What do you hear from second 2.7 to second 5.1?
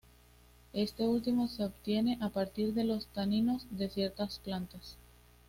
de los taninos de ciertas plantas.